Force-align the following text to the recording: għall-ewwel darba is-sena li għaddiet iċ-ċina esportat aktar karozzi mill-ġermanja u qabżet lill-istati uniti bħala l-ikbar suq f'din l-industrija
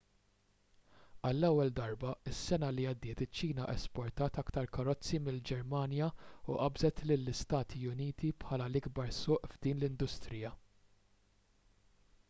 għall-ewwel 1.29 1.73
darba 1.79 2.13
is-sena 2.31 2.69
li 2.77 2.87
għaddiet 2.91 3.21
iċ-ċina 3.25 3.67
esportat 3.73 4.39
aktar 4.43 4.71
karozzi 4.77 5.21
mill-ġermanja 5.27 6.09
u 6.23 6.57
qabżet 6.63 7.05
lill-istati 7.11 7.83
uniti 7.93 8.33
bħala 8.45 8.69
l-ikbar 8.73 9.13
suq 9.21 9.49
f'din 9.53 9.81
l-industrija 9.83 10.55